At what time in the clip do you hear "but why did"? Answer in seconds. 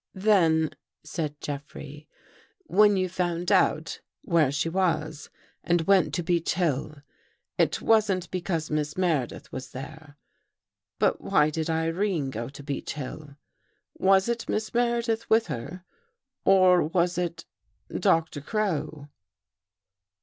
10.97-11.69